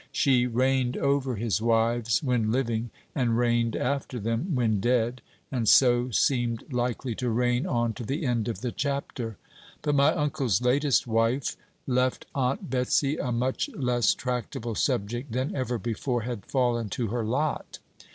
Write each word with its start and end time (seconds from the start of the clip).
She 0.11 0.47
reigned 0.47 0.97
over 0.97 1.35
his 1.35 1.61
wives 1.61 2.23
when 2.23 2.51
living, 2.51 2.89
and 3.13 3.37
reigned 3.37 3.75
after 3.75 4.19
them 4.19 4.55
when 4.55 4.79
dead, 4.79 5.21
and 5.51 5.69
so 5.69 6.09
seemed 6.09 6.73
likely 6.73 7.13
to 7.13 7.29
reign 7.29 7.67
on 7.67 7.93
to 7.93 8.03
the 8.03 8.25
end 8.25 8.47
of 8.47 8.61
the 8.61 8.71
chapter. 8.71 9.37
But 9.83 9.93
my 9.93 10.11
uncle's 10.11 10.59
latest 10.59 11.05
wife 11.05 11.55
left 11.85 12.25
Aunt 12.33 12.67
Betsey 12.67 13.17
a 13.17 13.31
much 13.31 13.69
less 13.75 14.15
tractable 14.15 14.73
subject 14.73 15.33
than 15.33 15.55
ever 15.55 15.77
before 15.77 16.23
had 16.23 16.47
fallen 16.47 16.89
to 16.97 17.09
her 17.09 17.23
lot. 17.23 17.77